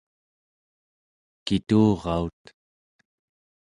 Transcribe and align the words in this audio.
kituraut 1.45 2.41